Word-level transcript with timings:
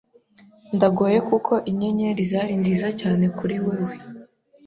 Ndagoye 0.75 1.19
kuko 1.29 1.53
inyenyeri 1.71 2.21
zari 2.31 2.53
nziza 2.61 2.87
cyane 2.99 3.25
kuri 3.37 3.55
wewe 3.65 3.93